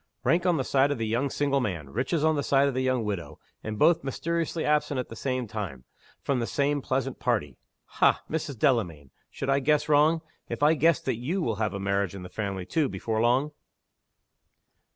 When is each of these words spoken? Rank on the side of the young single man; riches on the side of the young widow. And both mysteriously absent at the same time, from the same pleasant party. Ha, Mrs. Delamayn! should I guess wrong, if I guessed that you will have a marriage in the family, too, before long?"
Rank 0.23 0.47
on 0.47 0.57
the 0.57 0.63
side 0.63 0.89
of 0.89 0.97
the 0.97 1.05
young 1.05 1.29
single 1.29 1.59
man; 1.59 1.91
riches 1.91 2.23
on 2.23 2.35
the 2.35 2.41
side 2.41 2.67
of 2.67 2.73
the 2.73 2.81
young 2.81 3.03
widow. 3.05 3.37
And 3.63 3.77
both 3.77 4.03
mysteriously 4.03 4.65
absent 4.65 4.99
at 4.99 5.09
the 5.09 5.15
same 5.15 5.45
time, 5.45 5.83
from 6.23 6.39
the 6.39 6.47
same 6.47 6.81
pleasant 6.81 7.19
party. 7.19 7.59
Ha, 7.85 8.23
Mrs. 8.27 8.57
Delamayn! 8.57 9.11
should 9.29 9.51
I 9.51 9.59
guess 9.59 9.87
wrong, 9.87 10.21
if 10.49 10.63
I 10.63 10.73
guessed 10.73 11.05
that 11.05 11.17
you 11.19 11.39
will 11.43 11.57
have 11.57 11.75
a 11.75 11.79
marriage 11.79 12.15
in 12.15 12.23
the 12.23 12.29
family, 12.29 12.65
too, 12.65 12.89
before 12.89 13.21
long?" 13.21 13.51